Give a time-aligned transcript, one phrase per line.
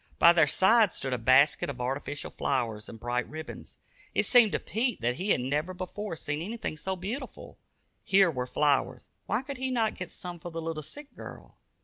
[0.17, 3.77] By their side stood a basket of artificial flowers and bright ribbons.
[4.15, 7.59] It seemed to Pete that he had never before seen anything so beautiful.
[8.03, 11.59] Here were flowers why could he not get some for the little sick girl?